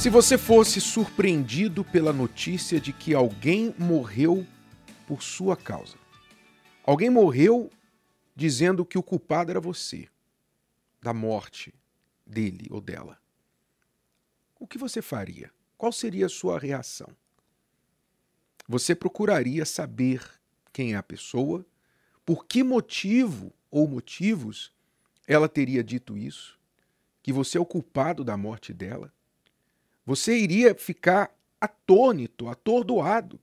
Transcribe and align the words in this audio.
Se 0.00 0.08
você 0.08 0.38
fosse 0.38 0.80
surpreendido 0.80 1.84
pela 1.84 2.10
notícia 2.10 2.80
de 2.80 2.90
que 2.90 3.12
alguém 3.12 3.74
morreu 3.78 4.46
por 5.06 5.22
sua 5.22 5.54
causa, 5.54 5.98
alguém 6.82 7.10
morreu 7.10 7.70
dizendo 8.34 8.82
que 8.82 8.96
o 8.96 9.02
culpado 9.02 9.50
era 9.50 9.60
você, 9.60 10.08
da 11.02 11.12
morte 11.12 11.74
dele 12.24 12.66
ou 12.70 12.80
dela, 12.80 13.20
o 14.58 14.66
que 14.66 14.78
você 14.78 15.02
faria? 15.02 15.52
Qual 15.76 15.92
seria 15.92 16.24
a 16.24 16.30
sua 16.30 16.58
reação? 16.58 17.14
Você 18.66 18.94
procuraria 18.94 19.66
saber 19.66 20.26
quem 20.72 20.94
é 20.94 20.96
a 20.96 21.02
pessoa, 21.02 21.62
por 22.24 22.46
que 22.46 22.62
motivo 22.62 23.52
ou 23.70 23.86
motivos 23.86 24.72
ela 25.26 25.46
teria 25.46 25.84
dito 25.84 26.16
isso, 26.16 26.58
que 27.22 27.34
você 27.34 27.58
é 27.58 27.60
o 27.60 27.66
culpado 27.66 28.24
da 28.24 28.34
morte 28.34 28.72
dela? 28.72 29.12
Você 30.10 30.36
iria 30.36 30.74
ficar 30.74 31.32
atônito, 31.60 32.48
atordoado, 32.48 33.38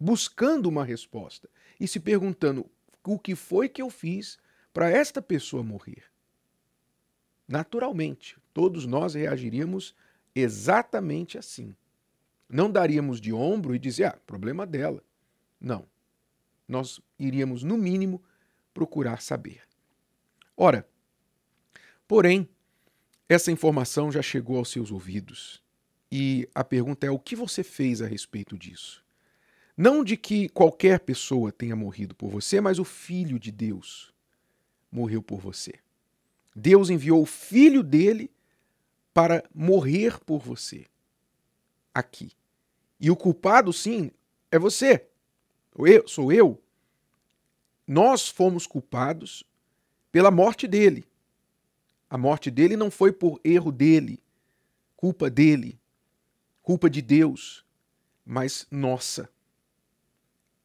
buscando 0.00 0.64
uma 0.64 0.82
resposta 0.82 1.46
e 1.78 1.86
se 1.86 2.00
perguntando: 2.00 2.64
o 3.06 3.18
que 3.18 3.34
foi 3.34 3.68
que 3.68 3.82
eu 3.82 3.90
fiz 3.90 4.38
para 4.72 4.88
esta 4.88 5.20
pessoa 5.20 5.62
morrer? 5.62 6.04
Naturalmente, 7.46 8.38
todos 8.54 8.86
nós 8.86 9.12
reagiríamos 9.12 9.94
exatamente 10.34 11.36
assim. 11.36 11.76
Não 12.48 12.70
daríamos 12.70 13.20
de 13.20 13.34
ombro 13.34 13.74
e 13.74 13.78
dizer, 13.78 14.04
ah, 14.04 14.18
problema 14.26 14.66
dela. 14.66 15.04
Não. 15.60 15.86
Nós 16.66 16.98
iríamos, 17.18 17.62
no 17.62 17.76
mínimo, 17.76 18.22
procurar 18.72 19.20
saber. 19.20 19.60
Ora, 20.56 20.88
porém, 22.08 22.48
essa 23.28 23.52
informação 23.52 24.10
já 24.10 24.22
chegou 24.22 24.56
aos 24.56 24.70
seus 24.70 24.90
ouvidos 24.90 25.62
e 26.16 26.48
a 26.54 26.62
pergunta 26.62 27.04
é: 27.04 27.10
o 27.10 27.18
que 27.18 27.34
você 27.34 27.64
fez 27.64 28.00
a 28.00 28.06
respeito 28.06 28.56
disso? 28.56 29.04
Não 29.76 30.04
de 30.04 30.16
que 30.16 30.48
qualquer 30.48 31.00
pessoa 31.00 31.50
tenha 31.50 31.74
morrido 31.74 32.14
por 32.14 32.30
você, 32.30 32.60
mas 32.60 32.78
o 32.78 32.84
Filho 32.84 33.36
de 33.36 33.50
Deus 33.50 34.14
morreu 34.92 35.20
por 35.20 35.40
você. 35.40 35.72
Deus 36.54 36.88
enviou 36.88 37.20
o 37.20 37.26
Filho 37.26 37.82
dele 37.82 38.30
para 39.12 39.42
morrer 39.52 40.20
por 40.20 40.38
você. 40.38 40.86
Aqui. 41.92 42.30
E 43.00 43.10
o 43.10 43.16
culpado, 43.16 43.72
sim, 43.72 44.12
é 44.52 44.58
você. 44.58 45.04
Eu, 45.76 46.06
sou 46.06 46.32
eu. 46.32 46.62
Nós 47.84 48.28
fomos 48.28 48.68
culpados 48.68 49.42
pela 50.12 50.30
morte 50.30 50.68
dele. 50.68 51.04
A 52.08 52.16
morte 52.16 52.52
dele 52.52 52.76
não 52.76 52.88
foi 52.88 53.10
por 53.10 53.40
erro 53.42 53.72
dele, 53.72 54.22
culpa 54.96 55.28
dele 55.28 55.80
culpa 56.64 56.88
de 56.88 57.02
Deus, 57.02 57.62
mas 58.24 58.66
nossa. 58.70 59.28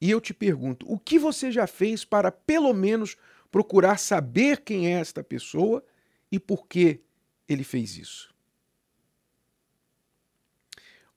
E 0.02 0.10
eu 0.10 0.22
te 0.22 0.34
pergunto, 0.34 0.92
o 0.92 0.98
que 0.98 1.20
você 1.20 1.52
já 1.52 1.68
fez 1.68 2.06
para 2.06 2.32
pelo 2.32 2.74
menos 2.74 3.18
procurar 3.52 4.00
saber 4.00 4.62
quem 4.62 4.88
é 4.88 4.92
esta 4.92 5.22
pessoa 5.22 5.84
e 6.32 6.40
por 6.40 6.66
que 6.68 7.02
ele 7.50 7.66
fez 7.66 7.98
isso? 7.98 8.34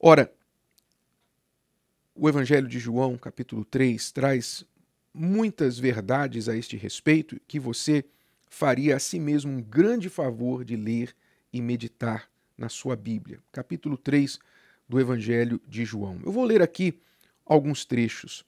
Ora, 0.00 0.34
o 2.12 2.28
Evangelho 2.28 2.67
de 2.67 2.80
João, 2.80 3.17
capítulo 3.17 3.64
3, 3.64 4.11
traz 4.11 4.67
muitas 5.14 5.78
verdades 5.78 6.48
a 6.48 6.56
este 6.56 6.77
respeito 6.77 7.41
que 7.46 7.61
você 7.61 8.05
faria 8.48 8.96
a 8.96 8.98
si 8.98 9.20
mesmo 9.20 9.52
um 9.52 9.62
grande 9.62 10.08
favor 10.08 10.64
de 10.64 10.74
ler 10.74 11.14
e 11.52 11.62
meditar 11.62 12.28
na 12.58 12.69
sua 12.69 12.96
Bíblia. 12.96 13.39
Capítulo 13.52 13.96
3, 13.96 14.41
do 14.88 15.00
Evangelho 15.00 15.61
de 15.66 15.84
João. 15.84 16.20
Eu 16.25 16.33
vou 16.33 16.44
ler 16.44 16.62
aqui 16.62 17.00
alguns 17.44 17.84
trechos. 17.84 18.44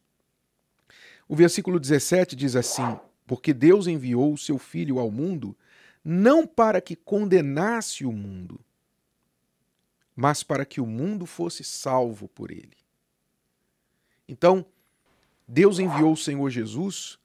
O 1.29 1.35
versículo 1.35 1.81
17 1.81 2.37
diz 2.37 2.57
assim: 2.57 2.99
Porque 3.27 3.53
Deus 3.53 3.87
enviou 3.87 4.33
o 4.33 4.39
seu 4.39 4.59
Filho 4.59 4.99
ao 4.99 5.11
mundo 5.11 5.57
não 6.05 6.47
para 6.47 6.83
que 6.83 6.95
condenasse 6.95 8.05
o 8.05 8.13
mundo, 8.13 8.61
mas 10.15 10.43
para 10.43 10.67
que 10.67 10.81
o 10.81 10.87
mundo 10.87 11.25
fosse 11.25 11.65
salvo 11.65 12.29
por 12.29 12.51
ele. 12.51 12.77
Então, 14.29 14.67
Deus 15.49 15.79
enviou 15.79 16.13
o 16.13 16.17
Senhor 16.17 16.51
Jesus 16.51 17.19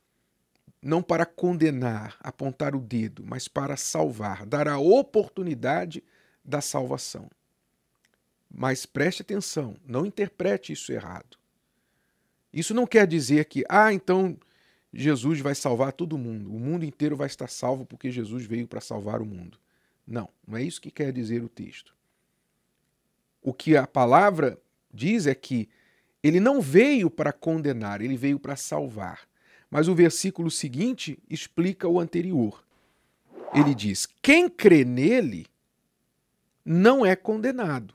não 0.82 1.04
para 1.04 1.26
condenar, 1.26 2.18
apontar 2.22 2.74
o 2.74 2.80
dedo, 2.80 3.24
mas 3.26 3.50
para 3.50 3.76
salvar, 3.76 4.46
dar 4.46 4.66
a 4.66 4.80
oportunidade 4.80 6.02
da 6.44 6.62
salvação. 6.62 7.30
Mas 8.50 8.86
preste 8.86 9.22
atenção, 9.22 9.76
não 9.86 10.06
interprete 10.06 10.74
isso 10.74 10.92
errado. 10.92 11.38
Isso 12.52 12.74
não 12.74 12.88
quer 12.88 13.06
dizer 13.06 13.46
que, 13.46 13.64
ah, 13.70 13.94
então 13.94 14.38
Jesus 14.92 15.40
vai 15.40 15.54
salvar 15.54 15.94
todo 15.94 16.18
mundo, 16.18 16.54
o 16.54 16.60
mundo 16.60 16.84
inteiro 16.84 17.16
vai 17.16 17.28
estar 17.28 17.48
salvo 17.48 17.86
porque 17.86 18.10
Jesus 18.10 18.46
veio 18.46 18.68
para 18.68 18.82
salvar 18.82 19.22
o 19.22 19.26
mundo. 19.26 19.60
Não, 20.06 20.28
não 20.48 20.58
é 20.58 20.64
isso 20.64 20.82
que 20.82 20.90
quer 20.90 21.14
dizer 21.14 21.44
o 21.44 21.50
texto. 21.50 21.94
O 23.42 23.54
que 23.54 23.78
a 23.78 23.86
palavra 23.86 24.60
diz 24.92 25.28
é 25.28 25.36
que 25.36 25.70
ele 26.24 26.40
não 26.40 26.60
veio 26.60 27.10
para 27.10 27.32
condenar, 27.32 28.02
ele 28.02 28.18
veio 28.18 28.40
para 28.40 28.56
salvar. 28.56 29.22
Mas 29.70 29.88
o 29.88 29.94
versículo 29.94 30.50
seguinte 30.50 31.20
explica 31.30 31.88
o 31.88 32.00
anterior. 32.00 32.64
Ele 33.54 33.76
diz: 33.76 34.08
quem 34.22 34.50
crê 34.50 34.84
nele 34.84 35.46
não 36.66 37.06
é 37.06 37.16
condenado. 37.16 37.94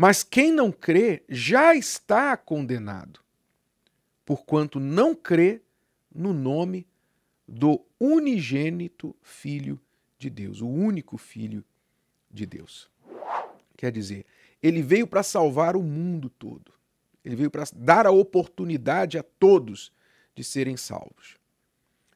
Mas 0.00 0.22
quem 0.22 0.52
não 0.52 0.70
crê 0.70 1.24
já 1.28 1.74
está 1.74 2.36
condenado, 2.36 3.18
porquanto 4.24 4.78
não 4.78 5.12
crê 5.12 5.60
no 6.14 6.32
nome 6.32 6.86
do 7.48 7.84
unigênito 7.98 9.16
Filho 9.20 9.80
de 10.16 10.30
Deus, 10.30 10.60
o 10.60 10.68
único 10.68 11.18
Filho 11.18 11.64
de 12.30 12.46
Deus. 12.46 12.88
Quer 13.76 13.90
dizer, 13.90 14.24
ele 14.62 14.82
veio 14.82 15.04
para 15.04 15.24
salvar 15.24 15.74
o 15.74 15.82
mundo 15.82 16.30
todo. 16.30 16.72
Ele 17.24 17.34
veio 17.34 17.50
para 17.50 17.64
dar 17.74 18.06
a 18.06 18.12
oportunidade 18.12 19.18
a 19.18 19.22
todos 19.24 19.92
de 20.32 20.44
serem 20.44 20.76
salvos. 20.76 21.36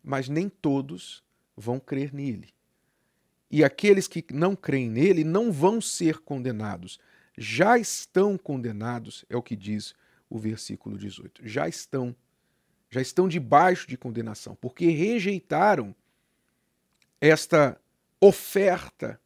Mas 0.04 0.28
nem 0.28 0.48
todos 0.48 1.22
vão 1.56 1.80
crer 1.80 2.14
nele. 2.14 2.48
E 3.50 3.64
aqueles 3.64 4.06
que 4.06 4.24
não 4.32 4.54
creem 4.54 4.88
nele 4.88 5.24
não 5.24 5.50
vão 5.50 5.80
ser 5.80 6.18
condenados, 6.20 6.98
já 7.36 7.78
estão 7.78 8.36
condenados, 8.36 9.24
é 9.28 9.36
o 9.36 9.42
que 9.42 9.56
diz 9.56 9.94
o 10.28 10.38
versículo 10.38 10.98
18. 10.98 11.46
Já 11.46 11.68
estão, 11.68 12.14
já 12.90 13.00
estão 13.00 13.28
debaixo 13.28 13.88
de 13.88 13.96
condenação, 13.96 14.54
porque 14.54 14.86
rejeitaram 14.86 15.94
esta 17.20 17.80
oferta 18.20 19.20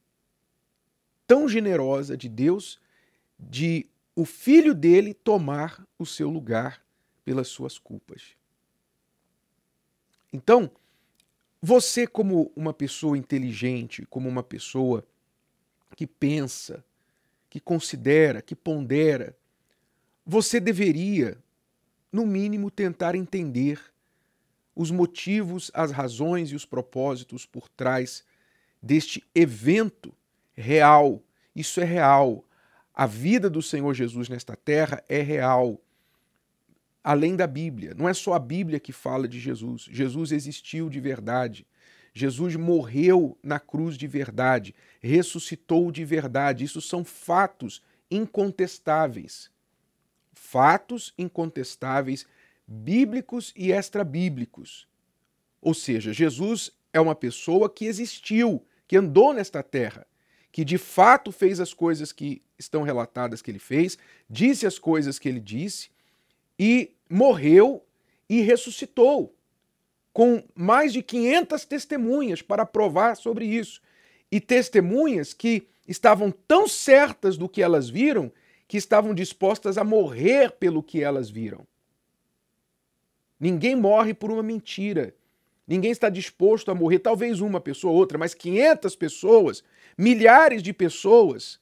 tão 1.26 1.48
generosa 1.48 2.16
de 2.16 2.28
Deus 2.28 2.80
de 3.38 3.86
o 4.14 4.24
filho 4.24 4.74
dele 4.74 5.12
tomar 5.12 5.86
o 5.98 6.06
seu 6.06 6.30
lugar 6.30 6.82
pelas 7.24 7.48
suas 7.48 7.78
culpas. 7.78 8.36
Então, 10.32 10.70
você, 11.60 12.06
como 12.06 12.52
uma 12.54 12.72
pessoa 12.72 13.18
inteligente, 13.18 14.06
como 14.06 14.28
uma 14.28 14.42
pessoa 14.42 15.06
que 15.96 16.06
pensa, 16.06 16.84
que 17.56 17.60
considera, 17.60 18.42
que 18.42 18.54
pondera, 18.54 19.34
você 20.26 20.60
deveria, 20.60 21.38
no 22.12 22.26
mínimo, 22.26 22.70
tentar 22.70 23.14
entender 23.14 23.80
os 24.74 24.90
motivos, 24.90 25.70
as 25.72 25.90
razões 25.90 26.50
e 26.50 26.54
os 26.54 26.66
propósitos 26.66 27.46
por 27.46 27.66
trás 27.70 28.22
deste 28.82 29.24
evento 29.34 30.12
real. 30.54 31.22
Isso 31.54 31.80
é 31.80 31.84
real. 31.84 32.44
A 32.92 33.06
vida 33.06 33.48
do 33.48 33.62
Senhor 33.62 33.94
Jesus 33.94 34.28
nesta 34.28 34.54
terra 34.54 35.02
é 35.08 35.22
real. 35.22 35.80
Além 37.02 37.34
da 37.36 37.46
Bíblia. 37.46 37.94
Não 37.96 38.06
é 38.06 38.12
só 38.12 38.34
a 38.34 38.38
Bíblia 38.38 38.78
que 38.78 38.92
fala 38.92 39.26
de 39.26 39.40
Jesus. 39.40 39.88
Jesus 39.90 40.30
existiu 40.30 40.90
de 40.90 41.00
verdade. 41.00 41.66
Jesus 42.18 42.56
morreu 42.56 43.36
na 43.42 43.60
cruz 43.60 43.94
de 43.94 44.06
verdade, 44.06 44.74
ressuscitou 45.02 45.92
de 45.92 46.02
verdade. 46.02 46.64
Isso 46.64 46.80
são 46.80 47.04
fatos 47.04 47.82
incontestáveis. 48.10 49.50
Fatos 50.32 51.12
incontestáveis, 51.18 52.26
bíblicos 52.66 53.52
e 53.54 53.70
extrabíblicos. 53.70 54.88
Ou 55.60 55.74
seja, 55.74 56.10
Jesus 56.10 56.72
é 56.90 56.98
uma 56.98 57.14
pessoa 57.14 57.68
que 57.68 57.84
existiu, 57.84 58.64
que 58.88 58.96
andou 58.96 59.34
nesta 59.34 59.62
terra, 59.62 60.06
que 60.50 60.64
de 60.64 60.78
fato 60.78 61.30
fez 61.30 61.60
as 61.60 61.74
coisas 61.74 62.12
que 62.12 62.40
estão 62.58 62.82
relatadas 62.82 63.42
que 63.42 63.50
ele 63.50 63.58
fez, 63.58 63.98
disse 64.30 64.66
as 64.66 64.78
coisas 64.78 65.18
que 65.18 65.28
ele 65.28 65.40
disse 65.40 65.90
e 66.58 66.94
morreu 67.10 67.84
e 68.26 68.40
ressuscitou 68.40 69.35
com 70.16 70.42
mais 70.54 70.94
de 70.94 71.02
500 71.02 71.66
testemunhas 71.66 72.40
para 72.40 72.64
provar 72.64 73.18
sobre 73.18 73.44
isso. 73.44 73.82
E 74.32 74.40
testemunhas 74.40 75.34
que 75.34 75.68
estavam 75.86 76.30
tão 76.30 76.66
certas 76.66 77.36
do 77.36 77.46
que 77.46 77.60
elas 77.60 77.90
viram 77.90 78.32
que 78.66 78.78
estavam 78.78 79.12
dispostas 79.12 79.76
a 79.76 79.84
morrer 79.84 80.52
pelo 80.52 80.82
que 80.82 81.02
elas 81.02 81.28
viram. 81.28 81.66
Ninguém 83.38 83.76
morre 83.76 84.14
por 84.14 84.30
uma 84.30 84.42
mentira. 84.42 85.14
Ninguém 85.68 85.90
está 85.90 86.08
disposto 86.08 86.70
a 86.70 86.74
morrer, 86.74 87.00
talvez 87.00 87.42
uma 87.42 87.60
pessoa 87.60 87.92
ou 87.92 87.98
outra, 87.98 88.16
mas 88.16 88.32
500 88.32 88.96
pessoas, 88.96 89.62
milhares 89.98 90.62
de 90.62 90.72
pessoas, 90.72 91.60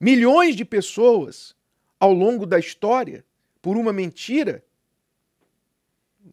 milhões 0.00 0.56
de 0.56 0.64
pessoas 0.64 1.54
ao 2.00 2.14
longo 2.14 2.46
da 2.46 2.58
história 2.58 3.22
por 3.60 3.76
uma 3.76 3.92
mentira, 3.92 4.64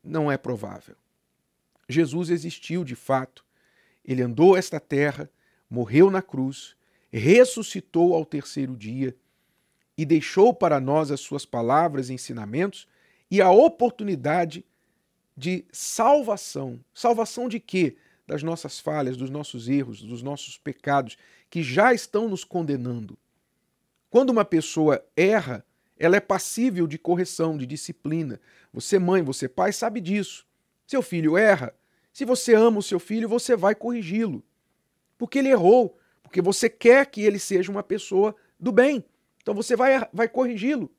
não 0.01 0.31
é 0.31 0.37
provável. 0.37 0.95
Jesus 1.87 2.29
existiu 2.29 2.83
de 2.83 2.95
fato. 2.95 3.45
Ele 4.03 4.21
andou 4.21 4.55
esta 4.55 4.79
terra, 4.79 5.29
morreu 5.69 6.09
na 6.09 6.21
cruz, 6.21 6.75
ressuscitou 7.11 8.13
ao 8.13 8.25
terceiro 8.25 8.75
dia 8.75 9.15
e 9.97 10.05
deixou 10.05 10.53
para 10.53 10.79
nós 10.79 11.11
as 11.11 11.21
suas 11.21 11.45
palavras 11.45 12.09
e 12.09 12.13
ensinamentos 12.13 12.87
e 13.29 13.41
a 13.41 13.49
oportunidade 13.51 14.65
de 15.35 15.65
salvação. 15.71 16.79
Salvação 16.93 17.47
de 17.47 17.59
quê? 17.59 17.97
Das 18.27 18.41
nossas 18.41 18.79
falhas, 18.79 19.17
dos 19.17 19.29
nossos 19.29 19.67
erros, 19.69 20.01
dos 20.01 20.23
nossos 20.23 20.57
pecados 20.57 21.17
que 21.49 21.61
já 21.61 21.93
estão 21.93 22.27
nos 22.27 22.43
condenando. 22.43 23.17
Quando 24.09 24.29
uma 24.29 24.45
pessoa 24.45 25.05
erra, 25.15 25.65
ela 25.97 26.15
é 26.15 26.19
passível 26.19 26.87
de 26.87 26.97
correção, 26.97 27.57
de 27.57 27.65
disciplina. 27.65 28.39
Você, 28.73 28.97
mãe, 28.99 29.21
você, 29.21 29.47
pai, 29.47 29.71
sabe 29.71 30.01
disso. 30.01 30.45
Seu 30.85 31.01
filho 31.01 31.37
erra. 31.37 31.73
Se 32.13 32.25
você 32.25 32.53
ama 32.53 32.79
o 32.79 32.83
seu 32.83 32.99
filho, 32.99 33.27
você 33.27 33.55
vai 33.55 33.75
corrigi-lo. 33.75 34.43
Porque 35.17 35.39
ele 35.39 35.49
errou. 35.49 35.97
Porque 36.21 36.41
você 36.41 36.69
quer 36.69 37.05
que 37.07 37.21
ele 37.21 37.39
seja 37.39 37.71
uma 37.71 37.83
pessoa 37.83 38.35
do 38.59 38.71
bem. 38.71 39.03
Então 39.41 39.53
você 39.53 39.75
vai, 39.75 40.07
vai 40.11 40.27
corrigi-lo. 40.27 40.91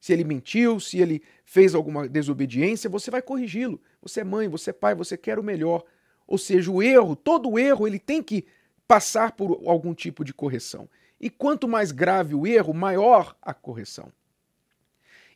Se 0.00 0.12
ele 0.12 0.24
mentiu, 0.24 0.78
se 0.78 0.98
ele 0.98 1.22
fez 1.44 1.74
alguma 1.74 2.06
desobediência, 2.06 2.90
você 2.90 3.10
vai 3.10 3.22
corrigi-lo. 3.22 3.80
Você 4.02 4.20
é 4.20 4.24
mãe, 4.24 4.48
você 4.48 4.70
é 4.70 4.72
pai, 4.72 4.94
você 4.94 5.16
quer 5.16 5.38
o 5.38 5.42
melhor. 5.42 5.82
Ou 6.26 6.38
seja, 6.38 6.70
o 6.70 6.82
erro, 6.82 7.16
todo 7.16 7.58
erro, 7.58 7.86
ele 7.86 7.98
tem 7.98 8.22
que 8.22 8.46
passar 8.86 9.32
por 9.32 9.62
algum 9.66 9.94
tipo 9.94 10.24
de 10.24 10.34
correção. 10.34 10.88
E 11.20 11.30
quanto 11.30 11.66
mais 11.66 11.90
grave 11.90 12.34
o 12.34 12.46
erro, 12.46 12.74
maior 12.74 13.36
a 13.40 13.54
correção. 13.54 14.12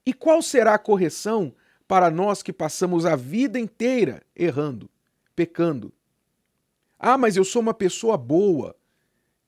E 0.05 0.12
qual 0.12 0.43
será 0.43 0.75
a 0.75 0.79
correção 0.79 1.55
para 1.88 2.11
nós 2.11 2.43
que 2.43 2.52
passamos 2.52 3.06
a 3.06 3.17
vida 3.17 3.58
inteira 3.58 4.23
errando, 4.37 4.90
pecando? 5.35 5.90
Ah, 6.99 7.17
mas 7.17 7.35
eu 7.37 7.44
sou 7.44 7.62
uma 7.62 7.73
pessoa 7.73 8.19
boa. 8.19 8.76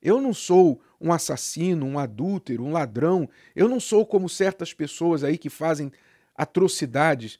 Eu 0.01 0.19
não 0.19 0.33
sou 0.33 0.81
um 0.99 1.13
assassino, 1.13 1.85
um 1.85 1.99
adúltero, 1.99 2.63
um 2.63 2.71
ladrão. 2.71 3.29
Eu 3.55 3.69
não 3.69 3.79
sou 3.79 4.05
como 4.05 4.27
certas 4.27 4.73
pessoas 4.73 5.23
aí 5.23 5.37
que 5.37 5.49
fazem 5.49 5.91
atrocidades. 6.35 7.39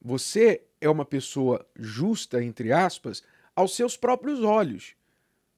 Você 0.00 0.62
é 0.80 0.88
uma 0.88 1.04
pessoa 1.04 1.66
justa, 1.76 2.42
entre 2.42 2.72
aspas, 2.72 3.22
aos 3.54 3.76
seus 3.76 3.96
próprios 3.98 4.42
olhos. 4.42 4.94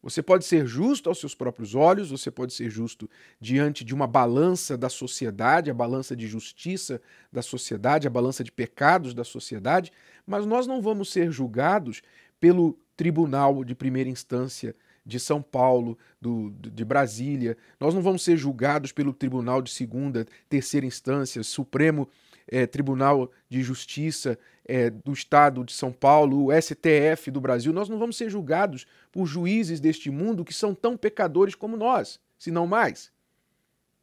Você 0.05 0.23
pode 0.23 0.45
ser 0.45 0.67
justo 0.67 1.09
aos 1.09 1.19
seus 1.19 1.35
próprios 1.35 1.75
olhos, 1.75 2.11
você 2.11 2.31
pode 2.31 2.53
ser 2.53 2.69
justo 2.69 3.09
diante 3.41 3.83
de 3.83 3.95
uma 3.95 4.07
balança 4.07 4.77
da 4.77 4.91
sociedade, 4.91 5.71
a 5.71 5.75
balança 5.75 6.15
de 6.15 6.27
justiça 6.27 7.01
da 7.33 7.41
sociedade, 7.41 8.07
a 8.07 8.11
balança 8.11 8.45
de 8.45 8.53
pecados 8.53 9.15
da 9.15 9.25
sociedade, 9.25 9.91
mas 10.27 10.45
nós 10.45 10.67
não 10.67 10.83
vamos 10.83 11.11
ser 11.11 11.31
julgados 11.31 12.03
pelo 12.39 12.79
tribunal 12.95 13.65
de 13.65 13.75
primeira 13.75 14.11
instância 14.11 14.77
de 15.07 15.19
São 15.19 15.41
Paulo, 15.41 15.97
do, 16.21 16.51
de 16.51 16.85
Brasília. 16.85 17.57
Nós 17.81 17.95
não 17.95 18.03
vamos 18.03 18.23
ser 18.23 18.37
julgados 18.37 18.93
pelo 18.93 19.15
tribunal 19.15 19.63
de 19.63 19.71
segunda, 19.71 20.27
terceira 20.51 20.85
instância, 20.85 21.43
Supremo 21.43 22.11
é, 22.47 22.67
Tribunal 22.67 23.31
de 23.49 23.63
Justiça 23.63 24.39
é, 24.65 24.91
do 24.91 25.13
Estado 25.13 25.65
de 25.65 25.73
São 25.73 25.93
Paulo, 25.93 26.47
o 26.47 26.53
STF 26.53 27.31
do 27.31 27.41
Brasil. 27.41 27.73
Nós 27.73 27.89
não 27.89 27.99
vamos 27.99 28.17
ser 28.17 28.31
julgados 28.31 28.87
por 29.13 29.27
juízes 29.27 29.81
deste 29.81 30.11
mundo 30.11 30.45
que 30.45 30.55
são 30.55 30.75
tão 30.75 30.97
pecadores 30.97 31.55
como 31.55 31.77
nós, 31.77 32.21
se 32.39 32.51
não 32.51 32.67
mais. 32.67 33.13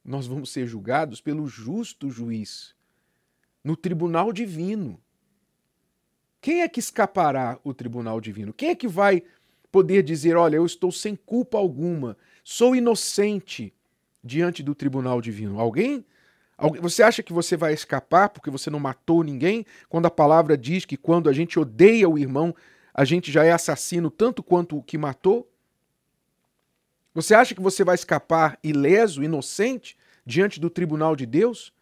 Nós 0.03 0.27
vamos 0.27 0.51
ser 0.51 0.65
julgados 0.67 1.21
pelo 1.21 1.47
justo 1.47 2.09
juiz, 2.09 2.75
no 3.63 3.75
tribunal 3.75 4.33
divino. 4.33 4.99
Quem 6.39 6.61
é 6.61 6.67
que 6.67 6.79
escapará 6.79 7.59
o 7.63 7.73
tribunal 7.73 8.19
divino? 8.19 8.51
Quem 8.51 8.69
é 8.69 8.75
que 8.75 8.87
vai 8.87 9.23
poder 9.71 10.01
dizer: 10.01 10.35
olha, 10.35 10.55
eu 10.55 10.65
estou 10.65 10.91
sem 10.91 11.15
culpa 11.15 11.57
alguma, 11.57 12.17
sou 12.43 12.75
inocente 12.75 13.73
diante 14.23 14.63
do 14.63 14.73
tribunal 14.73 15.21
divino? 15.21 15.59
Alguém? 15.59 16.03
Você 16.81 17.01
acha 17.01 17.23
que 17.23 17.33
você 17.33 17.57
vai 17.57 17.73
escapar 17.73 18.29
porque 18.29 18.51
você 18.51 18.69
não 18.69 18.79
matou 18.79 19.23
ninguém? 19.23 19.65
Quando 19.89 20.05
a 20.05 20.11
palavra 20.11 20.57
diz 20.57 20.85
que 20.85 20.95
quando 20.95 21.29
a 21.29 21.33
gente 21.33 21.59
odeia 21.59 22.07
o 22.07 22.17
irmão, 22.17 22.55
a 22.93 23.03
gente 23.03 23.31
já 23.31 23.43
é 23.43 23.51
assassino 23.51 24.11
tanto 24.11 24.43
quanto 24.43 24.77
o 24.77 24.83
que 24.83 24.97
matou? 24.97 25.49
Você 27.13 27.33
acha 27.33 27.55
que 27.55 27.61
você 27.61 27.83
vai 27.83 27.95
escapar 27.95 28.59
ileso, 28.63 29.23
inocente, 29.23 29.97
diante 30.25 30.59
do 30.59 30.69
tribunal 30.69 31.15
de 31.15 31.25
Deus? 31.25 31.73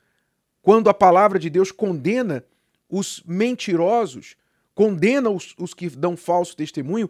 Quando 0.62 0.90
a 0.90 0.94
palavra 0.94 1.38
de 1.38 1.50
Deus 1.50 1.72
condena 1.72 2.44
os 2.90 3.22
mentirosos, 3.26 4.36
condena 4.74 5.30
os, 5.30 5.54
os 5.58 5.74
que 5.74 5.90
dão 5.90 6.16
falso 6.16 6.56
testemunho 6.56 7.10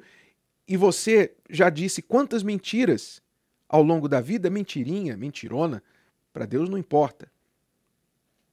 e 0.68 0.76
você 0.76 1.34
já 1.50 1.70
disse 1.70 2.02
quantas 2.02 2.44
mentiras 2.44 3.22
ao 3.68 3.84
longo 3.84 4.08
da 4.08 4.20
vida, 4.20 4.50
mentirinha, 4.50 5.16
mentirona, 5.16 5.84
para 6.34 6.46
Deus 6.46 6.68
não 6.68 6.78
importa. 6.78 7.32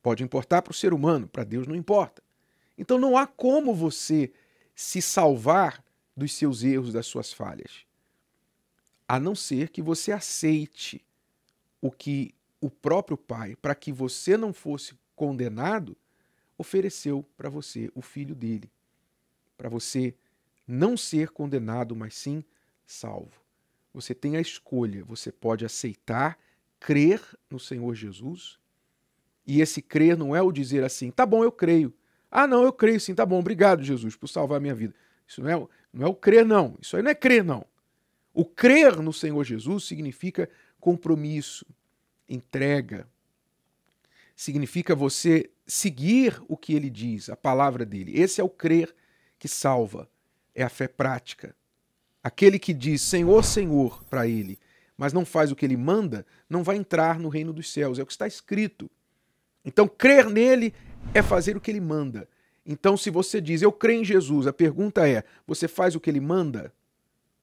Pode 0.07 0.23
importar 0.23 0.63
para 0.63 0.71
o 0.71 0.75
ser 0.75 0.95
humano, 0.95 1.27
para 1.27 1.43
Deus 1.43 1.67
não 1.67 1.75
importa. 1.75 2.23
Então 2.79 2.97
não 2.97 3.17
há 3.17 3.27
como 3.27 3.75
você 3.75 4.33
se 4.73 5.03
salvar 5.03 5.85
dos 6.17 6.33
seus 6.33 6.63
erros, 6.63 6.93
das 6.93 7.07
suas 7.07 7.33
falhas, 7.33 7.85
a 9.09 9.19
não 9.19 9.35
ser 9.35 9.69
que 9.69 9.83
você 9.83 10.13
aceite 10.13 11.05
o 11.81 11.91
que 11.91 12.33
o 12.61 12.71
próprio 12.71 13.17
Pai, 13.17 13.57
para 13.57 13.75
que 13.75 13.91
você 13.91 14.37
não 14.37 14.53
fosse 14.53 14.95
condenado, 15.17 15.97
ofereceu 16.57 17.29
para 17.37 17.51
você, 17.51 17.91
o 17.93 18.01
filho 18.01 18.37
dele, 18.37 18.71
para 19.59 19.69
você 19.69 20.15
não 20.69 20.97
ser 20.97 21.31
condenado, 21.31 21.97
mas 21.97 22.15
sim 22.15 22.45
salvo. 22.87 23.43
Você 23.93 24.15
tem 24.15 24.37
a 24.37 24.41
escolha, 24.41 25.05
você 25.05 25.33
pode 25.33 25.65
aceitar, 25.65 26.39
crer 26.79 27.21
no 27.51 27.59
Senhor 27.59 27.93
Jesus. 27.97 28.65
E 29.47 29.61
esse 29.61 29.81
crer 29.81 30.17
não 30.17 30.35
é 30.35 30.43
o 30.43 30.51
dizer 30.51 30.83
assim, 30.83 31.11
tá 31.11 31.25
bom, 31.25 31.45
eu 31.45 31.53
creio. 31.53 31.95
Ah, 32.31 32.47
não, 32.47 32.65
eu 32.65 32.73
creio 32.73 33.01
sim, 33.01 33.15
tá 33.15 33.25
bom, 33.25 33.39
obrigado, 33.39 33.83
Jesus, 33.83 34.17
por 34.17 34.29
salvar 34.29 34.59
a 34.59 34.61
minha 34.61 34.75
vida. 34.75 34.95
Isso 35.27 35.41
não 35.43 35.51
é, 35.51 35.69
não 35.93 36.07
é 36.07 36.11
o 36.11 36.15
crer, 36.15 36.45
não. 36.45 36.77
Isso 36.81 36.97
aí 36.97 37.03
não 37.03 37.11
é 37.11 37.15
crer, 37.15 37.45
não. 37.45 37.65
O 38.35 38.45
crer 38.45 39.01
no 39.01 39.13
Senhor 39.13 39.43
Jesus 39.45 39.85
significa 39.85 40.49
compromisso, 40.81 41.65
entrega. 42.29 43.09
Significa 44.35 44.95
você 44.95 45.49
seguir 45.67 46.43
o 46.49 46.57
que 46.57 46.75
ele 46.75 46.91
diz, 46.91 47.31
a 47.31 47.37
palavra 47.37 47.85
dele. 47.85 48.21
Esse 48.21 48.41
é 48.41 48.45
o 48.45 48.49
crer 48.49 48.95
que 49.39 49.49
salva 49.49 50.09
é 50.57 50.63
a 50.63 50.69
fé 50.69 50.89
prática. 50.89 51.55
Aquele 52.25 52.59
que 52.59 52.73
diz 52.73 53.03
Senhor, 53.03 53.45
Senhor 53.45 54.03
para 54.05 54.27
ele, 54.27 54.59
mas 54.97 55.13
não 55.13 55.25
faz 55.25 55.53
o 55.53 55.57
que 55.57 55.65
ele 55.65 55.77
manda, 55.77 56.27
não 56.49 56.65
vai 56.65 56.77
entrar 56.77 57.21
no 57.21 57.29
reino 57.29 57.53
dos 57.53 57.71
céus. 57.71 57.99
É 57.99 58.03
o 58.03 58.07
que 58.07 58.13
está 58.13 58.27
escrito. 58.27 58.91
Então, 59.67 59.89
crer 59.89 60.31
nele 60.31 60.73
é 61.13 61.21
fazer 61.21 61.57
o 61.57 61.61
que 61.61 61.71
ele 61.71 61.81
manda. 61.81 62.29
Então, 62.65 62.97
se 62.97 63.11
você 63.11 63.41
diz 63.41 63.61
eu 63.63 63.73
creio 63.73 64.01
em 64.01 64.05
Jesus, 64.05 64.47
a 64.47 64.53
pergunta 64.53 65.09
é: 65.09 65.25
você 65.47 65.69
faz 65.69 65.95
o 65.95 66.01
que 66.01 66.09
ele 66.09 66.21
manda? 66.21 66.73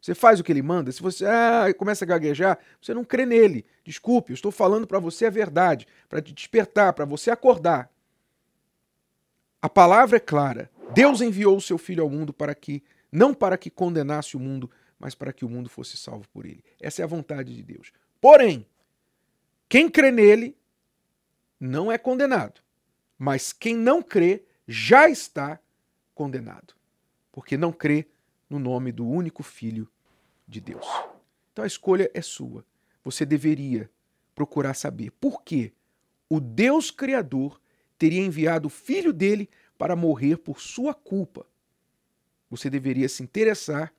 Você 0.01 0.13
faz 0.13 0.39
o 0.39 0.44
que 0.44 0.51
ele 0.51 0.62
manda? 0.62 0.92
Se 0.92 1.01
você 1.01 1.25
ah, 1.25 1.74
começa 1.77 2.03
a 2.03 2.08
gaguejar, 2.08 2.60
você 2.82 2.94
não 2.94 3.06
crê 3.06 3.25
nele. 3.25 3.65
Desculpe, 3.86 4.32
eu 4.32 4.36
estou 4.36 4.51
falando 4.51 4.86
para 4.86 5.00
você 5.00 5.25
a 5.25 5.30
verdade, 5.30 5.88
para 6.10 6.22
te 6.22 6.34
despertar, 6.34 6.92
para 6.92 7.06
você 7.06 7.32
acordar. 7.32 7.89
A 9.62 9.70
palavra 9.70 10.18
é 10.18 10.20
clara. 10.20 10.70
Deus 10.94 11.22
enviou 11.22 11.56
o 11.56 11.62
seu 11.62 11.77
filho 11.77 12.03
ao 12.03 12.10
mundo 12.10 12.34
para 12.34 12.53
que 12.53 12.84
não 13.10 13.34
para 13.34 13.58
que 13.58 13.70
condenasse 13.70 14.36
o 14.36 14.39
mundo, 14.39 14.70
mas 15.00 15.15
para 15.15 15.32
que 15.32 15.46
o 15.46 15.50
mundo 15.50 15.70
fosse 15.70 15.96
salvo 15.96 16.27
por 16.34 16.46
ele. 16.46 16.62
Essa 16.82 17.01
é 17.01 17.03
a 17.06 17.08
vontade 17.08 17.56
de 17.56 17.63
Deus. 17.63 17.94
Porém, 18.20 18.65
quem 19.70 19.88
crê 19.88 20.12
nele 20.12 20.58
não 21.67 21.91
é 21.91 21.98
condenado, 21.98 22.62
mas 23.17 23.53
quem 23.53 23.75
não 23.75 24.01
crê 24.01 24.43
já 24.67 25.10
está 25.10 25.60
condenado, 26.13 26.74
porque 27.32 27.58
não 27.58 27.72
crê 27.72 28.08
no 28.50 28.60
nome 28.60 28.91
do 28.91 29.08
único 29.08 29.43
Filho 29.43 29.89
de 30.48 30.60
Deus. 30.62 30.86
Então 31.51 31.63
a 31.63 31.67
escolha 31.67 32.10
é 32.13 32.22
sua. 32.22 32.65
Você 33.03 33.25
deveria 33.25 33.89
procurar 34.36 34.74
saber 34.74 35.12
por 35.12 35.43
que 35.43 35.74
o 36.29 36.39
Deus 36.39 36.89
Criador 36.91 37.60
teria 37.98 38.22
enviado 38.22 38.67
o 38.67 38.72
filho 38.72 39.13
dele 39.13 39.50
para 39.77 39.96
morrer 39.96 40.38
por 40.38 40.60
sua 40.60 40.93
culpa 40.93 41.46
você 42.53 42.70
deveria 42.70 43.10
se 43.10 43.24
interessar 43.24 43.91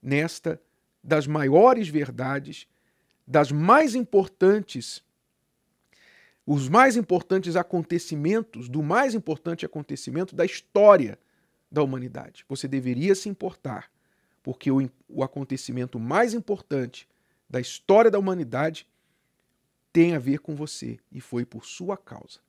nesta 0.00 0.58
das 1.04 1.26
maiores 1.26 1.88
verdades 1.88 2.66
das 3.26 3.52
mais 3.52 3.94
importantes 3.94 5.04
os 6.46 6.68
mais 6.68 6.96
importantes 6.96 7.56
acontecimentos, 7.56 8.68
do 8.68 8.82
mais 8.82 9.14
importante 9.14 9.64
acontecimento 9.64 10.34
da 10.34 10.44
história 10.44 11.18
da 11.70 11.82
humanidade. 11.82 12.44
Você 12.48 12.66
deveria 12.66 13.14
se 13.14 13.28
importar, 13.28 13.90
porque 14.42 14.70
o, 14.70 14.90
o 15.08 15.22
acontecimento 15.22 15.98
mais 15.98 16.34
importante 16.34 17.08
da 17.48 17.60
história 17.60 18.10
da 18.10 18.18
humanidade 18.18 18.86
tem 19.92 20.14
a 20.14 20.18
ver 20.18 20.38
com 20.38 20.54
você 20.56 20.98
e 21.10 21.20
foi 21.20 21.44
por 21.44 21.64
sua 21.64 21.96
causa. 21.96 22.40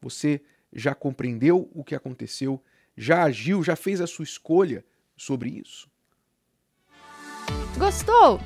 Você 0.00 0.40
já 0.72 0.94
compreendeu 0.94 1.70
o 1.74 1.82
que 1.82 1.94
aconteceu, 1.94 2.62
já 2.96 3.24
agiu, 3.24 3.62
já 3.62 3.74
fez 3.74 4.00
a 4.00 4.06
sua 4.06 4.24
escolha 4.24 4.84
sobre 5.16 5.48
isso. 5.50 5.88
Gostou? 7.78 8.38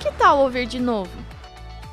Que 0.00 0.12
tal 0.18 0.40
ouvir 0.40 0.66
de 0.66 0.78
novo? 0.78 1.33